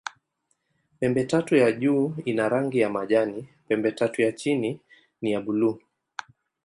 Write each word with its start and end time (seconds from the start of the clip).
Pembetatu 0.99 1.55
ya 1.55 1.71
juu 1.71 2.15
ina 2.25 2.49
rangi 2.49 2.79
ya 2.79 2.89
majani, 2.89 3.49
pembetatu 3.67 4.21
ya 4.21 4.31
chini 4.31 4.79
ni 5.21 5.31
ya 5.31 5.41
buluu. 5.41 5.79